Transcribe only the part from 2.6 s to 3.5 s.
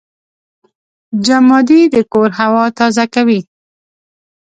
تازه کوي.